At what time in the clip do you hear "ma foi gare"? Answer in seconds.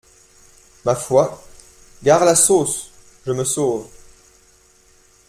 0.83-2.25